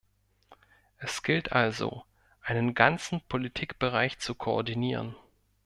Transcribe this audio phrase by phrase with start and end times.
[0.97, 2.03] Es gilt also,
[2.41, 5.15] einen ganzen Politikbereich zu koordinieren.